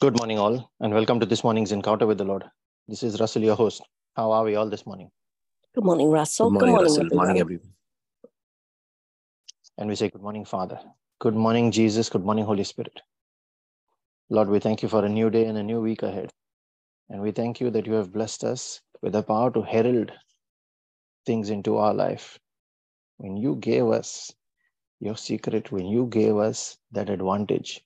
[0.00, 2.44] Good morning, all, and welcome to this morning's encounter with the Lord.
[2.88, 3.82] This is Russell, your host.
[4.16, 5.10] How are we all this morning?
[5.74, 6.48] Good morning, Russell.
[6.48, 7.04] Good morning, Russell.
[7.04, 7.26] Good everyone.
[7.26, 7.74] morning, everyone.
[9.76, 10.80] And we say, Good morning, Father.
[11.20, 12.08] Good morning, Jesus.
[12.08, 12.98] Good morning, Holy Spirit.
[14.30, 16.30] Lord, we thank you for a new day and a new week ahead.
[17.10, 20.12] And we thank you that you have blessed us with the power to herald
[21.26, 22.38] things into our life.
[23.18, 24.32] When you gave us
[24.98, 27.82] your secret, when you gave us that advantage,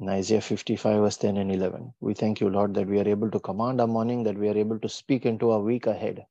[0.00, 1.92] in Isaiah 55, verse 10 and 11.
[2.00, 4.56] We thank you, Lord, that we are able to command our morning, that we are
[4.56, 6.24] able to speak into our week ahead.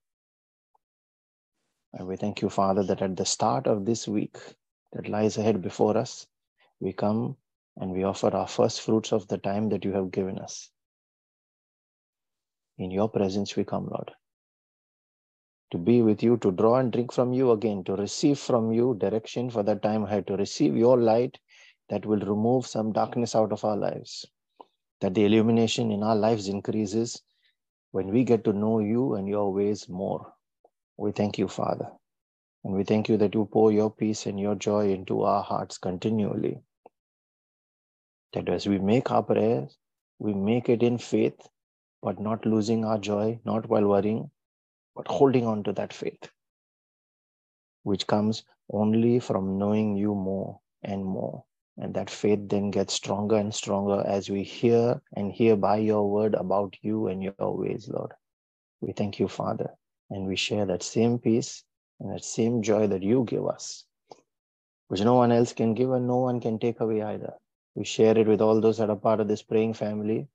[1.94, 4.38] And we thank you, Father, that at the start of this week
[4.94, 6.26] that lies ahead before us,
[6.80, 7.38] we come
[7.78, 10.72] and we offer our first fruits of the time that you have given us.
[12.80, 14.12] In your presence, we come, Lord,
[15.72, 18.96] to be with you, to draw and drink from you again, to receive from you
[19.00, 21.38] direction for the time ahead, to receive your light
[21.90, 24.26] that will remove some darkness out of our lives,
[25.02, 27.22] that the illumination in our lives increases
[27.92, 30.34] when we get to know you and your ways more.
[30.98, 31.90] We thank you, Father.
[32.64, 35.78] And we thank you that you pour your peace and your joy into our hearts
[35.78, 36.62] continually.
[38.34, 39.78] That as we make our prayers,
[40.20, 41.48] we make it in faith,
[42.02, 44.30] but not losing our joy, not while worrying,
[44.96, 46.30] but holding on to that faith,
[47.84, 51.46] which comes only from knowing you more and more.
[51.82, 56.12] And that faith then gets stronger and stronger as we hear and hear by your
[56.12, 58.12] word about you and your ways, Lord.
[58.82, 59.70] We thank you, Father,
[60.10, 61.64] and we share that same peace
[62.00, 63.86] and that same joy that you give us,
[64.90, 67.34] which no one else can give and no one can take away either.
[67.76, 70.28] We share it with all those that are part of this praying family,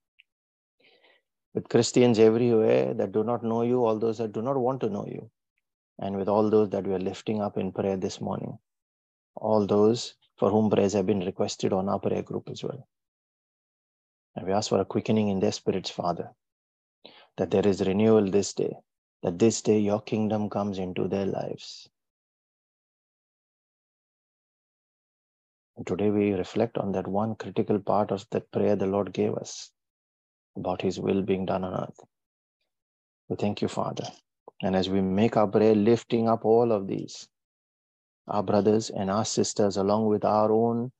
[1.54, 4.88] with Christians everywhere that do not know you, all those that do not want to
[4.88, 5.30] know you,
[5.98, 8.58] and with all those that we are lifting up in prayer this morning.
[9.36, 12.86] All those for whom prayers have been requested on our prayer group as well.
[14.36, 16.30] And we ask for a quickening in their spirits, Father,
[17.36, 18.74] that there is renewal this day,
[19.22, 21.88] that this day your kingdom comes into their lives.
[25.76, 29.34] And today we reflect on that one critical part of that prayer the Lord gave
[29.34, 29.70] us
[30.56, 32.00] about his will being done on earth.
[33.28, 34.06] We thank you, Father.
[34.62, 37.28] And as we make our prayer, lifting up all of these,
[38.26, 40.92] our brothers and our sisters, along with our own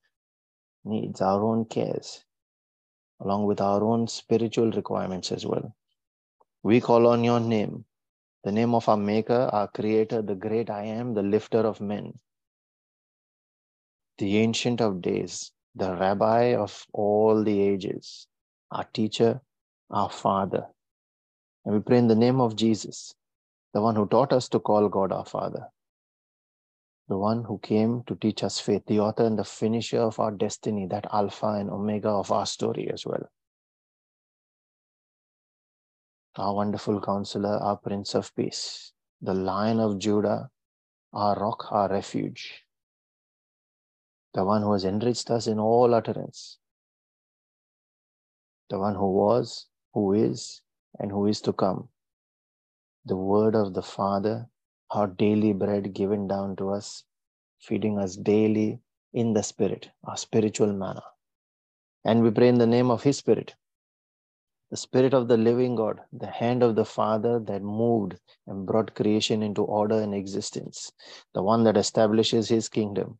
[0.83, 2.23] needs, our own cares,
[3.19, 5.75] along with our own spiritual requirements as well.
[6.63, 7.85] We call on your name,
[8.43, 12.19] the name of our Maker, our Creator, the great I am, the lifter of men,
[14.17, 18.27] the Ancient of Days, the Rabbi of all the ages,
[18.71, 19.41] our Teacher,
[19.89, 20.67] our Father.
[21.65, 23.15] And we pray in the name of Jesus,
[23.73, 25.67] the one who taught us to call God our Father
[27.07, 30.31] the one who came to teach us faith, the author and the finisher of our
[30.31, 33.29] destiny, that Alpha and Omega of our story as well.
[36.35, 40.49] Our wonderful counselor, our Prince of Peace, the Lion of Judah,
[41.13, 42.63] our rock, our refuge,
[44.33, 46.57] the one who has enriched us in all utterance,
[48.69, 50.61] the one who was, who is,
[50.99, 51.87] and who is to come,
[53.05, 54.49] the word of the Father
[54.91, 57.03] our daily bread given down to us,
[57.59, 58.79] feeding us daily
[59.13, 61.03] in the Spirit, our spiritual manna.
[62.03, 63.55] And we pray in the name of His Spirit,
[64.71, 68.15] the Spirit of the living God, the hand of the Father that moved
[68.47, 70.91] and brought creation into order and existence,
[71.33, 73.17] the one that establishes His kingdom,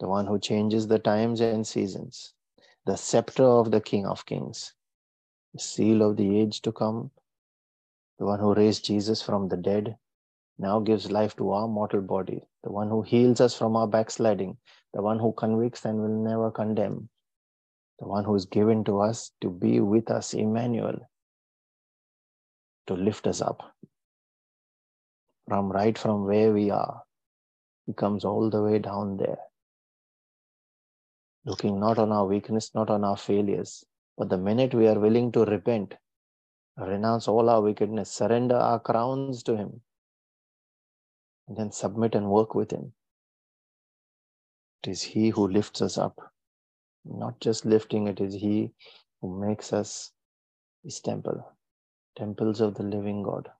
[0.00, 2.34] the one who changes the times and seasons,
[2.86, 4.74] the scepter of the King of Kings,
[5.52, 7.10] the seal of the age to come,
[8.18, 9.96] the one who raised Jesus from the dead
[10.58, 14.56] now gives life to our mortal body, the one who heals us from our backsliding,
[14.92, 17.08] the one who convicts and will never condemn,
[17.98, 20.98] the one who is given to us to be with us, Emmanuel,
[22.86, 23.74] to lift us up
[25.48, 27.02] from right from where we are.
[27.86, 29.38] He comes all the way down there,
[31.44, 33.84] looking not on our weakness, not on our failures,
[34.16, 35.94] but the minute we are willing to repent,
[36.78, 39.82] renounce all our wickedness, surrender our crowns to Him,
[41.48, 42.92] and then submit and work with Him.
[44.82, 46.32] It is He who lifts us up.
[47.04, 48.72] Not just lifting, it is He
[49.20, 50.12] who makes us
[50.82, 51.52] His temple,
[52.16, 53.50] temples of the living God,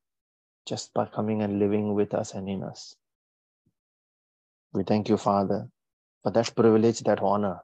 [0.67, 2.97] just by coming and living with us and in us.
[4.73, 5.69] We thank you, Father,
[6.23, 7.61] for that privilege, that honor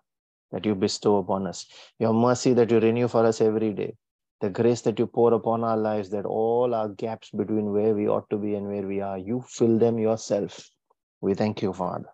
[0.53, 1.67] that you bestow upon us,
[1.99, 3.97] your mercy that you renew for us every day,
[4.41, 8.09] the grace that you pour upon our lives, that all our gaps between where we
[8.09, 10.71] ought to be and where we are, you fill them yourself.
[11.21, 12.11] We thank you, Father.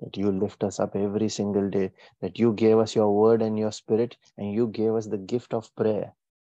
[0.00, 3.58] that you lift us up every single day, that you gave us your word and
[3.58, 6.14] your spirit, and you gave us the gift of prayer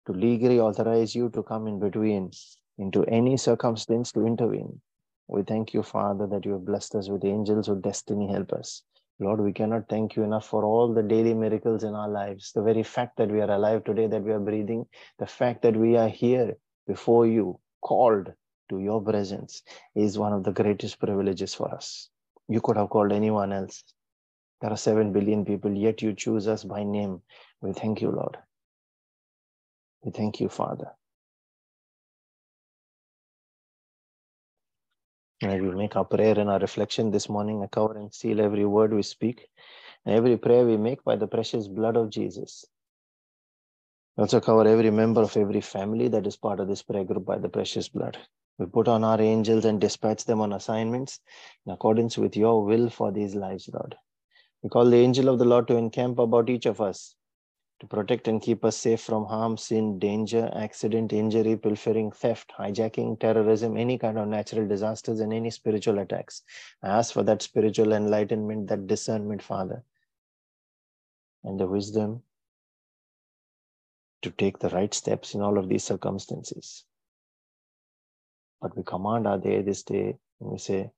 [0.06, 2.30] to legally authorize you to come in between
[2.78, 4.80] into any circumstance to intervene.
[5.28, 8.82] We thank you, Father, that you have blessed us with angels who destiny help us.
[9.20, 12.52] Lord, we cannot thank you enough for all the daily miracles in our lives.
[12.54, 14.86] The very fact that we are alive today, that we are breathing,
[15.18, 16.56] the fact that we are here
[16.86, 18.32] before you, called
[18.70, 19.62] to your presence,
[19.96, 22.10] is one of the greatest privileges for us.
[22.48, 23.82] You could have called anyone else.
[24.60, 27.22] There are 7 billion people, yet you choose us by name.
[27.62, 28.36] We thank you, Lord.
[30.04, 30.88] We thank you, Father.
[35.40, 38.66] As we make our prayer and our reflection this morning, I cover and seal every
[38.66, 39.46] word we speak
[40.04, 42.64] and every prayer we make by the precious blood of Jesus.
[44.16, 47.24] We also cover every member of every family that is part of this prayer group
[47.24, 48.18] by the precious blood.
[48.58, 51.20] We put on our angels and dispatch them on assignments
[51.64, 53.94] in accordance with your will for these lives, Lord.
[54.64, 57.14] We call the angel of the Lord to encamp about each of us
[57.80, 63.20] to protect and keep us safe from harm, sin, danger, accident, injury, pilfering, theft, hijacking,
[63.20, 66.42] terrorism, any kind of natural disasters, and any spiritual attacks.
[66.82, 69.84] I ask for that spiritual enlightenment, that discernment, Father,
[71.44, 72.22] and the wisdom
[74.22, 76.84] to take the right steps in all of these circumstances.
[78.60, 80.90] But we command our day this day, and we say,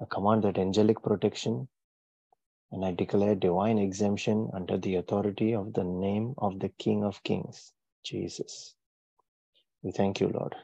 [0.00, 1.68] I command that angelic protection
[2.72, 7.22] and I declare divine exemption under the authority of the name of the King of
[7.22, 7.72] Kings,
[8.04, 8.74] Jesus.
[9.82, 10.54] We thank you, Lord.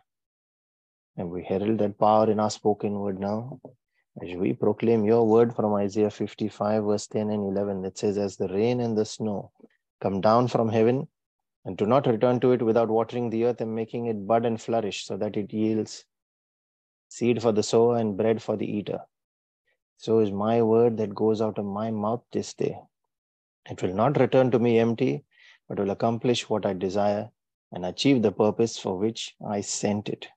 [1.17, 3.61] And we herald that power in our spoken word now
[4.21, 7.85] as we proclaim your word from Isaiah 55, verse 10 and 11.
[7.85, 9.53] It says, As the rain and the snow
[10.01, 11.07] come down from heaven
[11.65, 14.61] and do not return to it without watering the earth and making it bud and
[14.61, 16.05] flourish so that it yields
[17.09, 19.01] seed for the sower and bread for the eater
[19.97, 22.77] so is my word that goes out of my mouth this day.
[23.71, 25.25] It will not return to me empty,
[25.69, 27.31] but will accomplish what I desire
[27.71, 30.29] and achieve the purpose for which I sent it.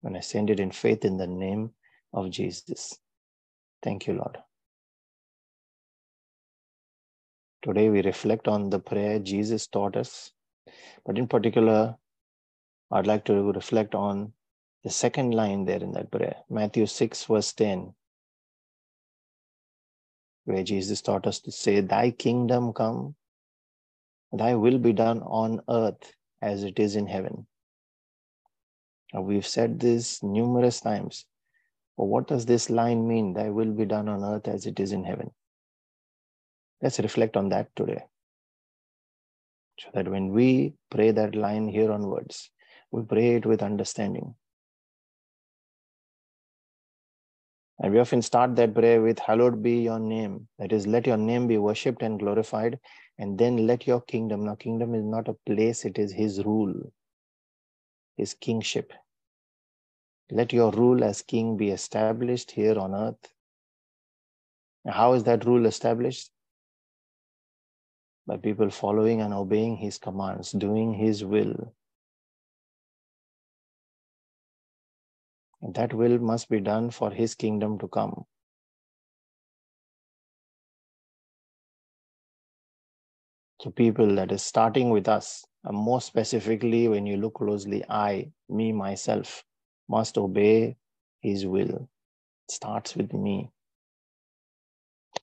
[0.00, 1.72] When I send it in faith in the name
[2.12, 2.98] of Jesus.
[3.82, 4.38] Thank you, Lord.
[7.62, 10.32] Today we reflect on the prayer Jesus taught us,
[11.04, 11.96] but in particular,
[12.90, 14.32] I'd like to reflect on
[14.84, 17.92] the second line there in that prayer, Matthew 6, verse 10
[20.46, 23.14] where Jesus taught us to say, Thy kingdom come,
[24.32, 27.46] thy will be done on earth as it is in heaven.
[29.12, 31.26] Now, we've said this numerous times.
[31.96, 33.34] But what does this line mean?
[33.34, 35.30] Thy will be done on earth as it is in heaven.
[36.82, 38.04] Let's reflect on that today.
[39.80, 42.50] So that when we pray that line here onwards,
[42.90, 44.34] we pray it with understanding.
[47.78, 50.48] And we often start that prayer with, Hallowed be your name.
[50.58, 52.78] That is, let your name be worshipped and glorified.
[53.18, 54.44] And then let your kingdom.
[54.44, 56.74] Now, kingdom is not a place, it is his rule,
[58.16, 58.92] his kingship.
[60.30, 63.32] Let your rule as king be established here on earth.
[64.86, 66.30] How is that rule established?
[68.26, 71.72] By people following and obeying his commands, doing his will,
[75.62, 78.24] That will must be done for his kingdom to come.
[83.62, 88.30] So, people that is starting with us, and more specifically, when you look closely, I,
[88.48, 89.42] me, myself,
[89.88, 90.76] must obey
[91.20, 91.88] his will.
[92.48, 93.50] It starts with me.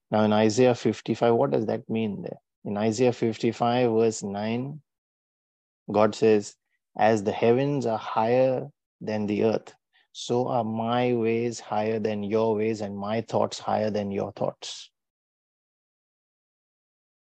[0.10, 2.40] Now, in Isaiah 55, what does that mean there?
[2.66, 4.82] In Isaiah 55, verse 9,
[5.92, 6.56] God says,
[6.98, 8.68] As the heavens are higher
[9.00, 9.74] than the earth,
[10.14, 14.92] so are my ways higher than your ways and my thoughts higher than your thoughts.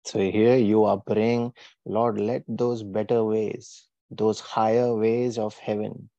[0.04, 1.54] So here you are praying,
[1.86, 6.10] Lord, let those better ways, those higher ways of heaven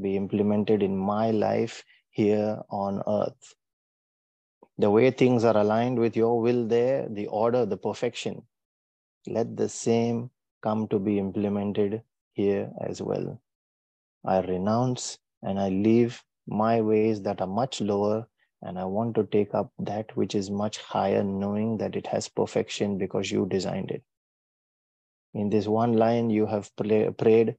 [0.00, 3.54] be implemented in my life here on earth.
[4.78, 8.42] The way things are aligned with your will there, the order, the perfection,
[9.26, 10.30] let the same
[10.62, 12.02] come to be implemented
[12.32, 13.38] here as well.
[14.24, 18.26] I renounce and I leave my ways that are much lower
[18.62, 22.28] and I want to take up that which is much higher, knowing that it has
[22.28, 24.02] perfection because you designed it.
[25.32, 27.56] In this one line, you have pray, prayed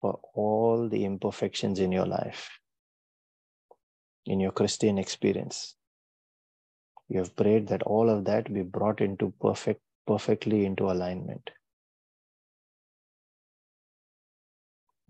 [0.00, 2.48] for all the imperfections in your life,
[4.26, 5.74] in your Christian experience.
[7.08, 11.50] You have prayed that all of that be brought into perfect, perfectly into alignment.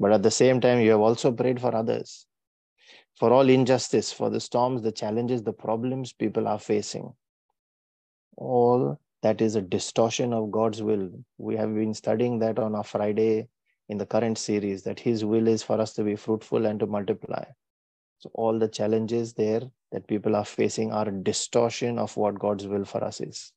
[0.01, 2.27] But at the same time, you have also prayed for others.
[3.17, 7.15] for all injustice, for the storms, the challenges, the problems people are facing.
[8.37, 11.11] All that is a distortion of God's will.
[11.39, 13.49] We have been studying that on our Friday
[13.89, 16.87] in the current series, that His will is for us to be fruitful and to
[16.87, 17.45] multiply.
[18.19, 22.67] So, all the challenges there that people are facing are a distortion of what God's
[22.67, 23.53] will for us is.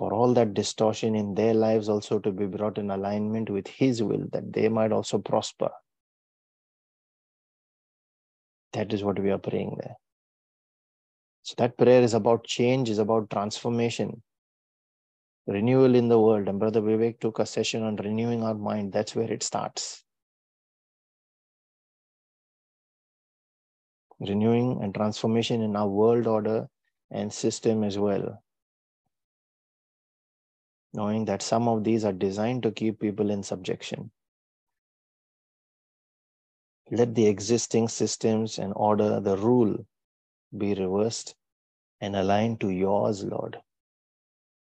[0.00, 4.02] For all that distortion in their lives also to be brought in alignment with His
[4.02, 5.68] will, that they might also prosper.
[8.72, 9.96] That is what we are praying there.
[11.42, 14.22] So that prayer is about change, is about transformation,
[15.46, 16.48] renewal in the world.
[16.48, 18.94] And Brother Vivek took a session on renewing our mind.
[18.94, 20.02] That's where it starts.
[24.18, 26.68] Renewing and transformation in our world order
[27.10, 28.42] and system as well.
[30.92, 34.10] Knowing that some of these are designed to keep people in subjection.
[36.90, 39.86] Let the existing systems and order, the rule,
[40.56, 41.36] be reversed
[42.00, 43.58] and aligned to yours, Lord.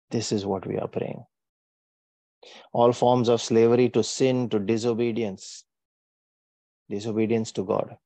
[0.10, 1.24] This is what we are praying.
[2.74, 5.66] All forms of slavery to sin, to disobedience,
[6.90, 7.98] disobedience to God,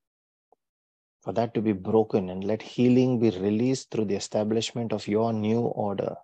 [1.21, 5.31] for that to be broken and let healing be released through the establishment of your
[5.33, 6.15] new order.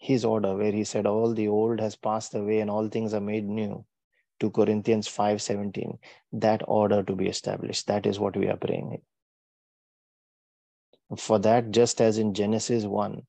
[0.00, 3.20] His order, where he said, All the old has passed away and all things are
[3.20, 3.84] made new.
[4.40, 5.98] to Corinthians 5:17
[6.32, 7.86] that order to be established.
[7.86, 9.02] That is what we are praying
[11.16, 13.26] for that just as in Genesis 1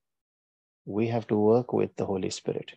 [0.85, 2.71] we have to work with the holy spirit.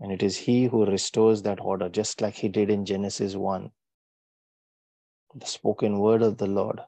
[0.00, 3.70] And it is he who restores that order just like he did in Genesis 1
[5.34, 6.80] the spoken word of the lord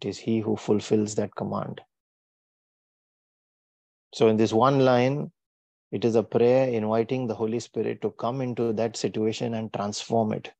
[0.00, 1.82] it is he who fulfills that command
[4.12, 5.30] so in this one line
[5.90, 10.32] it is a prayer inviting the Holy Spirit to come into that situation and transform
[10.32, 10.52] it.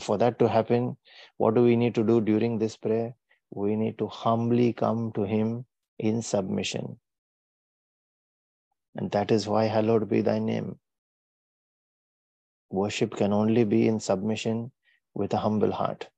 [0.00, 0.96] For that to happen,
[1.36, 3.14] what do we need to do during this prayer?
[3.50, 5.64] We need to humbly come to Him
[5.98, 6.98] in submission.
[8.96, 10.78] And that is why, hallowed be thy name.
[12.70, 14.72] Worship can only be in submission
[15.14, 16.08] with a humble heart.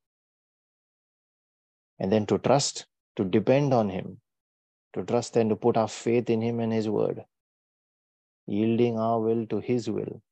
[1.98, 2.86] And then to trust
[3.16, 4.20] to depend on Him,
[4.94, 7.24] to trust and to put our faith in Him and His word,
[8.46, 10.22] yielding our will to His will,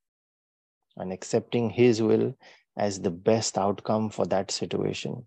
[0.97, 2.35] and accepting His will
[2.77, 5.27] as the best outcome for that situation.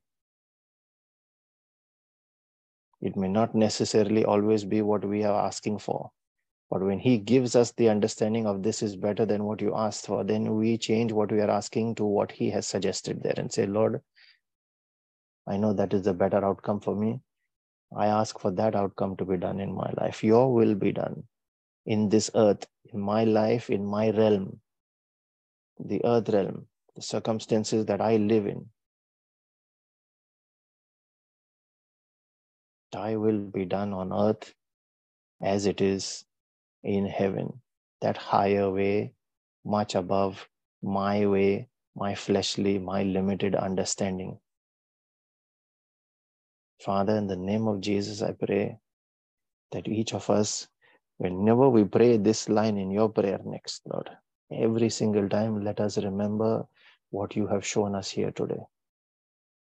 [3.01, 6.11] It may not necessarily always be what we are asking for.
[6.69, 10.05] But when He gives us the understanding of this is better than what you asked
[10.05, 13.51] for, then we change what we are asking to what He has suggested there and
[13.51, 14.01] say, Lord,
[15.49, 17.21] I know that is the better outcome for me.
[17.97, 20.23] I ask for that outcome to be done in my life.
[20.23, 21.23] Your will be done
[21.87, 24.61] in this earth, in my life, in my realm,
[25.79, 28.67] the earth realm, the circumstances that I live in.
[32.91, 34.53] Thy will be done on earth
[35.41, 36.25] as it is
[36.83, 37.61] in heaven.
[38.01, 39.13] That higher way,
[39.65, 40.47] much above
[40.83, 44.39] my way, my fleshly, my limited understanding.
[46.79, 48.79] Father, in the name of Jesus, I pray
[49.71, 50.69] that each of us,
[51.17, 54.09] whenever we pray this line in your prayer next, Lord,
[54.49, 56.65] every single time, let us remember
[57.09, 58.63] what you have shown us here today.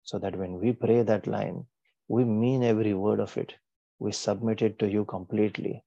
[0.04, 1.66] So that when we pray that line,
[2.06, 3.54] we mean every word of it.
[3.98, 5.82] We submit it to you completely.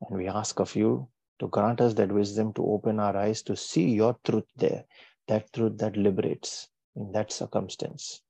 [0.00, 1.08] And we ask of you
[1.40, 4.84] to grant us that wisdom to open our eyes to see your truth there,
[5.26, 8.22] that truth that liberates in that circumstance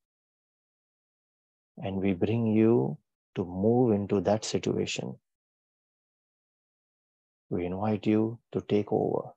[1.83, 2.99] and we bring you
[3.35, 5.17] to move into that situation.
[7.49, 9.31] We invite you to take over.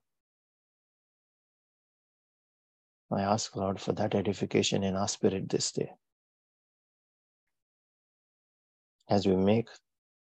[3.12, 5.90] I ask, Lord, for that edification in our spirit this day.
[9.08, 9.68] As we make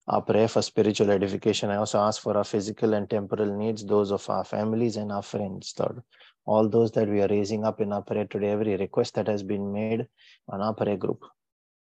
[0.08, 4.10] our prayer for spiritual edification, I also ask for our physical and temporal needs, those
[4.10, 6.02] of our families and our friends, Lord.
[6.44, 9.42] All those that we are raising up in our prayer today, every request that has
[9.42, 10.06] been made
[10.48, 11.22] on our prayer group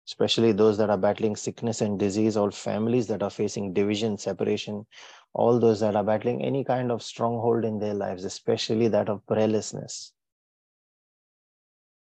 [0.08, 4.86] especially those that are battling sickness and disease, all families that are facing division, separation,
[5.34, 9.26] all those that are battling any kind of stronghold in their lives, especially that of
[9.26, 10.12] prayerlessness,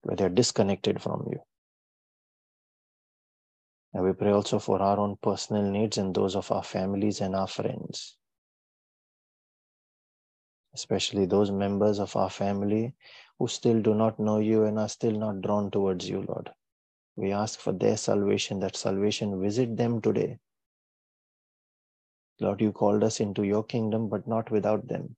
[0.01, 1.39] where they're disconnected from you.
[3.93, 7.35] And we pray also for our own personal needs and those of our families and
[7.35, 8.17] our friends,
[10.75, 12.93] especially those members of our family
[13.39, 16.51] who still do not know you and are still not drawn towards you, Lord.
[17.19, 20.39] We ask for their salvation, that salvation visit them today.
[22.39, 25.17] Lord, you called us into your kingdom, but not without them.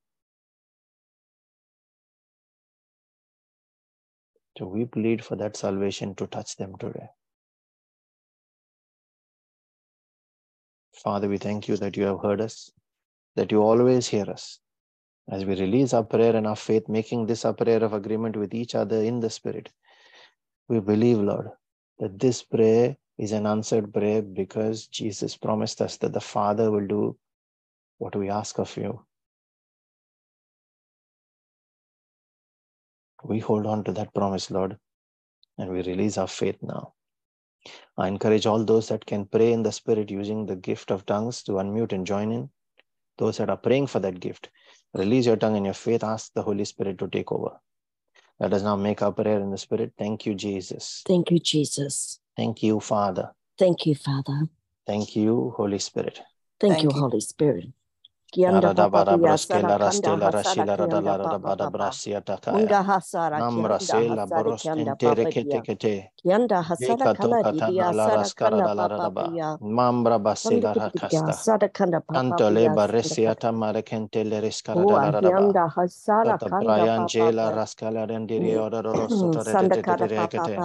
[4.58, 7.06] So we plead for that salvation to touch them today.
[11.04, 12.72] Father, we thank you that you have heard us,
[13.36, 14.60] that you always hear us.
[15.30, 18.56] As we release our prayer and our faith, making this a prayer of agreement with
[18.56, 19.70] each other in the Spirit,
[20.68, 21.50] we believe, Lord,
[22.02, 26.88] that this prayer is an answered prayer because Jesus promised us that the Father will
[26.88, 27.18] do
[28.00, 29.06] what we ask of you.
[33.24, 34.78] We hold on to that promise, Lord,
[35.60, 36.94] and we release our faith now.
[37.96, 41.44] I encourage all those that can pray in the Spirit using the gift of tongues
[41.44, 42.50] to unmute and join in.
[43.20, 44.50] Those that are praying for that gift,
[44.96, 47.60] release your tongue in your faith, ask the Holy Spirit to take over.
[48.42, 49.94] Let us now make our prayer in the Spirit.
[50.00, 51.04] Thank you, Jesus.
[51.06, 52.20] Thank you, Jesus.
[52.36, 53.30] Thank you, Father.
[53.60, 54.50] Thank you, Father.
[54.88, 56.20] Thank you, Holy Spirit.
[56.60, 57.00] Thank, Thank you, you.
[57.00, 57.66] Holy Spirit.
[58.32, 58.74] Kianda
[59.24, 61.72] broske la papa raste pia, la sara raste kanda la rada rada kianda bada papa.
[61.72, 62.80] brasia takaya.
[62.84, 66.10] hasara Namra kianda se la hasara bros kianda kentere papa kete kete.
[66.20, 69.34] Kianda hasara Eka kanda toka tana didia la sara raskara kanda da la rada papa.
[69.62, 71.34] Mambra Sanda rakasta.
[71.34, 75.56] sara kanda papa Tanto le baresia tamare kente le riskara da oh, la rada ba.
[75.56, 79.70] kianda hasara Tata kanda Brian papa Jela raskala rendiri mm, ora rosso mm, tare te
[79.70, 79.78] Sanda
[80.40, 80.64] te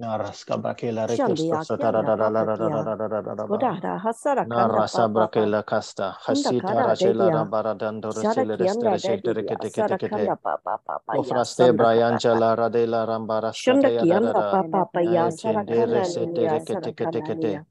[0.00, 0.54] te kanda te te papa kete.
[0.54, 0.54] papa.
[0.54, 2.80] Na raska bakela rekesto satara da la la papa la la la pia.
[2.82, 3.62] la la la la ba.
[3.62, 5.54] Kodara hasara Na kanda rasa papa papa.
[5.54, 6.16] brakela kasta.
[6.26, 7.32] Hasita kara rajela dedia.
[7.32, 10.10] rambara dando Sara resile restere kianda sheltere dedia kete kete sara kete.
[10.10, 11.72] kanda papa papa ya Ofraste
[12.08, 12.18] kata.
[12.18, 14.48] Jala radela rambara Shanda skata ya da da kianda da.
[14.50, 17.52] papa paya Ay chendere sarakanda setere niya kete kete sarakanda kete.
[17.52, 17.66] niya.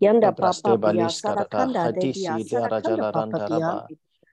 [0.00, 1.68] Kianda Topraste papa paya balis karata.
[1.68, 3.82] sarakanda Hadisi sarakanda rajala papa paya.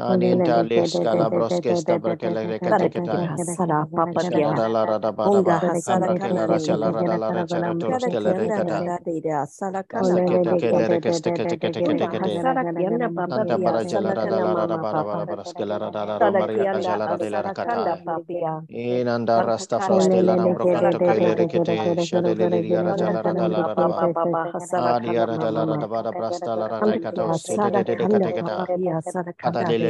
[0.00, 6.90] Anintales calabroskes tabrakelegreka teketa sala papa dia dala rada bara bara sala kala racha la
[6.92, 8.88] rada la racha la tos kala reka da
[9.46, 12.44] sala kala kete kete reka steke teke teke teke te
[13.28, 16.80] tanda bara jala rada la rada bara bara bara skala rada la rada mari rada
[16.82, 17.98] jala rada la raka ta
[18.70, 20.90] inanda rasta froste la ram brokan
[29.60, 29.89] ani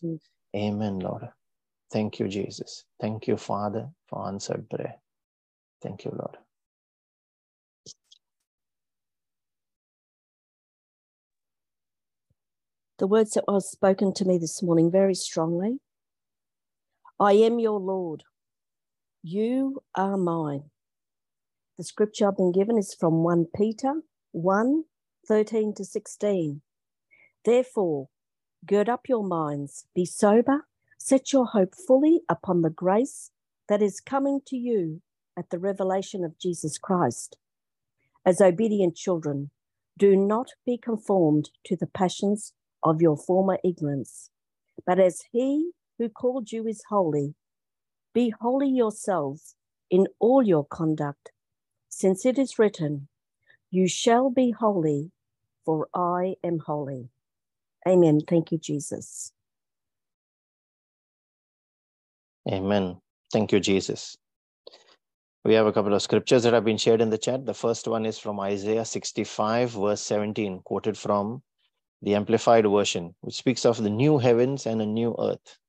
[0.55, 1.29] Amen, Lord.
[1.91, 2.85] Thank you, Jesus.
[2.99, 4.95] Thank you, Father, for answered prayer.
[5.81, 6.37] Thank you, Lord.
[12.97, 15.79] The words that was spoken to me this morning very strongly.
[17.19, 18.23] I am your Lord.
[19.21, 20.69] You are mine.
[21.77, 24.85] The scripture I've been given is from 1 Peter 1
[25.27, 26.61] 13 to 16.
[27.43, 28.07] Therefore,
[28.65, 33.31] gird up your minds, be sober, set your hope fully upon the grace
[33.67, 35.01] that is coming to you
[35.37, 37.35] at the revelation of Jesus Christ.
[38.25, 39.51] As obedient children,
[39.97, 44.29] do not be conformed to the passions of your former ignorance,
[44.85, 47.35] but as he who called you is holy,
[48.13, 49.55] be holy yourselves
[49.91, 51.31] in all your conduct,
[51.95, 53.07] since it is written,
[53.71, 55.11] You shall be holy,
[55.63, 57.07] for I am holy.
[57.87, 58.19] Amen.
[58.27, 59.31] Thank you, Jesus.
[62.51, 62.97] Amen.
[63.31, 64.17] Thank you, Jesus.
[65.45, 67.45] We have a couple of scriptures that have been shared in the chat.
[67.45, 71.43] The first one is from Isaiah 65, verse 17, quoted from
[72.01, 75.59] the Amplified Version, which speaks of the new heavens and a new earth.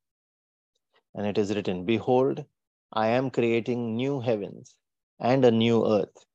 [1.14, 2.44] And it is written, Behold,
[2.92, 4.74] I am creating new heavens
[5.20, 6.26] and a new earth,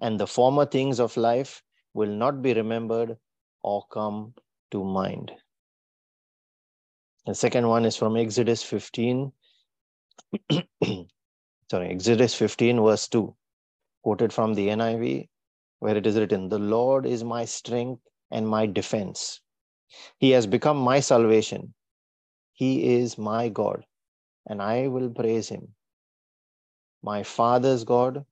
[0.00, 1.62] and the former things of life
[1.94, 3.16] will not be remembered
[3.62, 4.34] or come
[4.70, 5.32] to mind.
[7.26, 9.32] The second one is from Exodus 15,
[11.70, 13.34] sorry, Exodus 15, verse 2,
[14.02, 15.28] quoted from the NIV,
[15.80, 19.40] where it is written, The Lord is my strength and my defense.
[20.18, 21.74] He has become my salvation.
[22.52, 23.84] He is my God,
[24.46, 25.75] and I will praise him.
[27.02, 28.24] My Father's God,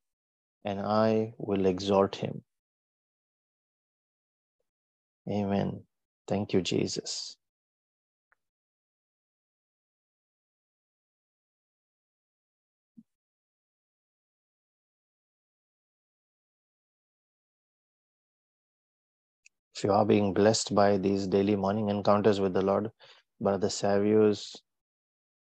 [0.64, 2.42] and I will exalt him.
[5.30, 5.82] Amen.
[6.28, 7.36] Thank you, Jesus.
[19.76, 22.90] If you are being blessed by these daily morning encounters with the Lord,
[23.40, 24.56] Brother Savio's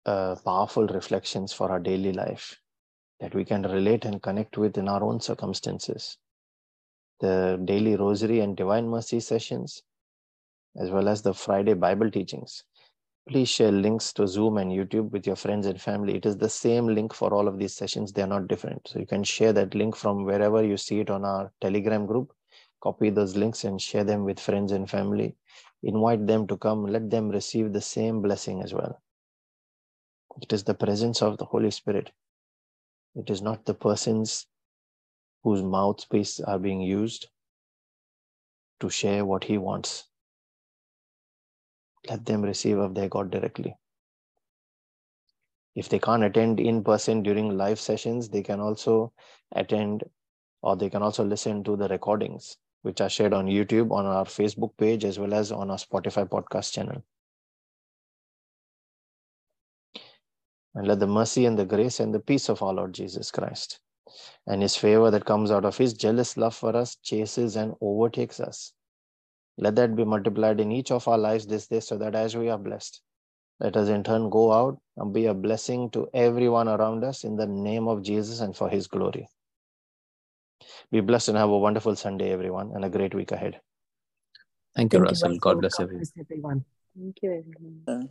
[0.07, 2.62] uh, powerful reflections for our daily life
[3.23, 6.19] that we can relate and connect with in our own circumstances.
[7.21, 9.81] The daily rosary and divine mercy sessions,
[10.77, 12.65] as well as the Friday Bible teachings.
[13.29, 16.17] Please share links to Zoom and YouTube with your friends and family.
[16.17, 18.13] It is the same link for all of these sessions.
[18.13, 18.89] They are not different.
[18.89, 22.33] So you can share that link from wherever you see it on our Telegram group.
[22.83, 25.37] Copy those links and share them with friends and family.
[25.85, 26.85] Invite them to come.
[26.87, 29.01] Let them receive the same blessing as well.
[30.41, 32.11] It is the presence of the Holy Spirit.
[33.15, 34.47] It is not the persons
[35.43, 37.29] whose mouthpiece are being used
[38.81, 40.09] to share what he wants
[42.09, 43.77] let them receive of their God directly.
[45.75, 49.13] If they can't attend in person during live sessions, they can also
[49.53, 50.05] attend
[50.63, 54.25] or they can also listen to the recordings, which are shared on YouTube, on our
[54.25, 57.03] Facebook page, as well as on our Spotify podcast channel.
[60.75, 63.81] And let the mercy and the grace and the peace of our Lord Jesus Christ
[64.47, 68.41] and his favor that comes out of his jealous love for us chases and overtakes
[68.41, 68.73] us
[69.59, 72.49] let that be multiplied in each of our lives this day so that as we
[72.49, 73.03] are blessed,
[73.61, 77.37] let us in turn go out and be a blessing to everyone around us in
[77.37, 79.29] the name of Jesus and for his glory.
[80.91, 83.61] Be blessed and have a wonderful Sunday, everyone, and a great week ahead.
[84.75, 85.35] Thank you, Thank Russell.
[85.35, 86.01] You, God bless God everyone.
[86.01, 86.65] Bless everyone.
[86.97, 88.09] Thank you, everyone.